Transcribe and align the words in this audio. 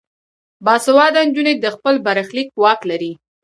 باسواده 0.65 1.21
نجونې 1.27 1.53
د 1.57 1.65
خپل 1.75 1.95
برخلیک 2.07 2.49
واک 2.61 2.81
لري. 2.91 3.11